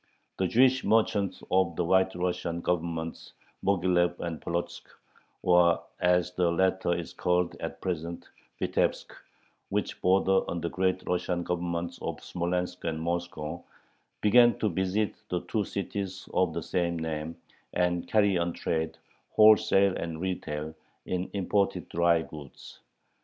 The 0.39 0.47
Jewish 0.47 0.83
merchants 0.83 1.43
of 1.51 1.75
the 1.75 1.85
White 1.85 2.15
Russian 2.15 2.61
Governments 2.61 3.33
Moghilev 3.63 4.19
and 4.21 4.41
Polotzk 4.41 4.81
(or, 5.43 5.83
as 5.99 6.33
the 6.33 6.49
latter 6.51 6.95
is 6.97 7.13
called 7.13 7.55
at 7.59 7.79
present, 7.81 8.27
Vitebsk) 8.59 9.11
which 9.69 10.01
border 10.01 10.41
on 10.49 10.59
the 10.59 10.71
Great 10.71 11.03
Russian 11.07 11.43
Governments 11.43 11.99
of 12.01 12.19
Smolensk 12.23 12.83
and 12.83 12.99
Moscow, 12.99 13.63
began 14.21 14.57
to 14.57 14.69
visit 14.69 15.13
the 15.29 15.41
two 15.41 15.63
cities 15.63 16.27
of 16.33 16.55
the 16.55 16.63
same 16.63 16.97
name 16.97 17.35
and 17.73 18.07
carry 18.07 18.39
on 18.39 18.53
trade, 18.53 18.97
wholesale 19.29 19.95
and 19.95 20.19
retail, 20.19 20.73
in 21.05 21.29
imported 21.35 21.87
dry 21.89 22.23
goods. 22.23 22.79